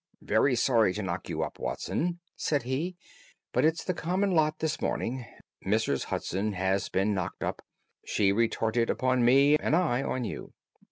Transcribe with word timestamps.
"Very 0.23 0.55
sorry 0.55 0.95
to 0.95 1.03
knock 1.03 1.29
you 1.29 1.43
up, 1.43 1.59
Watson," 1.59 2.21
said 2.35 2.63
he, 2.63 2.95
"but 3.53 3.63
it's 3.63 3.83
the 3.83 3.93
common 3.93 4.31
lot 4.31 4.57
this 4.57 4.81
morning. 4.81 5.27
Mrs. 5.63 6.05
Hudson 6.05 6.53
has 6.53 6.89
been 6.89 7.13
knocked 7.13 7.43
up, 7.43 7.61
she 8.03 8.31
retorted 8.31 8.89
upon 8.89 9.23
me, 9.23 9.57
and 9.57 9.75
I 9.75 10.01
on 10.01 10.23
you." 10.23 10.53